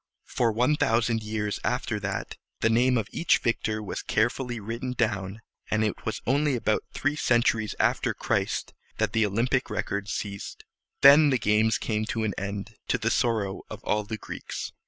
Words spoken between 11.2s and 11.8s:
the games